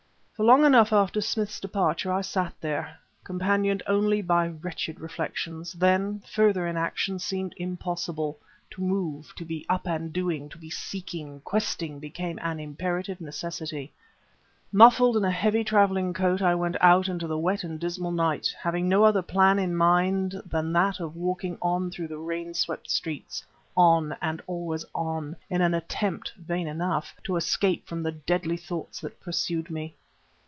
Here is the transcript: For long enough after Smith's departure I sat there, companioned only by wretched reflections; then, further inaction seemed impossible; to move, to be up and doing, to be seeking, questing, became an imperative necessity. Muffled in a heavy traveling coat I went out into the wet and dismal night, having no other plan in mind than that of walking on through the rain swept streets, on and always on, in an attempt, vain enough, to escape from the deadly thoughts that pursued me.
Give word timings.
For 0.33 0.45
long 0.45 0.65
enough 0.65 0.91
after 0.91 1.21
Smith's 1.21 1.59
departure 1.59 2.11
I 2.11 2.21
sat 2.21 2.55
there, 2.61 2.97
companioned 3.23 3.83
only 3.85 4.23
by 4.23 4.47
wretched 4.47 4.99
reflections; 4.99 5.73
then, 5.73 6.21
further 6.27 6.65
inaction 6.65 7.19
seemed 7.19 7.53
impossible; 7.57 8.39
to 8.71 8.81
move, 8.81 9.35
to 9.35 9.45
be 9.45 9.67
up 9.69 9.85
and 9.85 10.11
doing, 10.11 10.49
to 10.49 10.57
be 10.57 10.71
seeking, 10.71 11.41
questing, 11.41 11.99
became 11.99 12.39
an 12.41 12.59
imperative 12.59 13.21
necessity. 13.21 13.93
Muffled 14.71 15.15
in 15.15 15.23
a 15.23 15.29
heavy 15.29 15.63
traveling 15.63 16.11
coat 16.11 16.41
I 16.41 16.55
went 16.55 16.75
out 16.81 17.07
into 17.07 17.27
the 17.27 17.37
wet 17.37 17.63
and 17.63 17.79
dismal 17.79 18.11
night, 18.11 18.47
having 18.59 18.89
no 18.89 19.03
other 19.03 19.21
plan 19.21 19.59
in 19.59 19.75
mind 19.75 20.41
than 20.43 20.73
that 20.73 20.99
of 20.99 21.15
walking 21.15 21.55
on 21.61 21.91
through 21.91 22.07
the 22.07 22.17
rain 22.17 22.55
swept 22.55 22.89
streets, 22.89 23.45
on 23.77 24.17
and 24.23 24.41
always 24.47 24.85
on, 24.95 25.35
in 25.51 25.61
an 25.61 25.75
attempt, 25.75 26.33
vain 26.35 26.65
enough, 26.65 27.15
to 27.25 27.35
escape 27.35 27.85
from 27.85 28.01
the 28.01 28.11
deadly 28.13 28.57
thoughts 28.57 28.99
that 29.01 29.21
pursued 29.21 29.69
me. 29.69 29.93